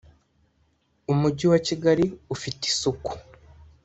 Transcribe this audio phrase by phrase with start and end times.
[1.11, 2.05] uMujyi wa Kigali
[2.35, 3.11] ufite isuku